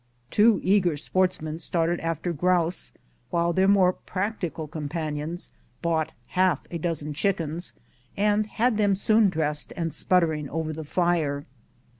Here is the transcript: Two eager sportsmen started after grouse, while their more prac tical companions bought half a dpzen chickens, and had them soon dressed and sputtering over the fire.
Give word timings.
Two 0.31 0.59
eager 0.63 0.97
sportsmen 0.97 1.59
started 1.59 1.99
after 1.99 2.33
grouse, 2.33 2.91
while 3.29 3.53
their 3.53 3.67
more 3.67 3.93
prac 3.93 4.39
tical 4.41 4.67
companions 4.67 5.51
bought 5.83 6.11
half 6.29 6.65
a 6.71 6.79
dpzen 6.79 7.13
chickens, 7.13 7.73
and 8.17 8.47
had 8.47 8.77
them 8.77 8.95
soon 8.95 9.29
dressed 9.29 9.71
and 9.77 9.93
sputtering 9.93 10.49
over 10.49 10.73
the 10.73 10.83
fire. 10.83 11.45